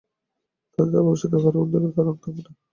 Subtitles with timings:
[0.77, 2.51] তাতে আর ভবিষ্যতে কারও কোন উদ্বেগের কারণ থাকবে না।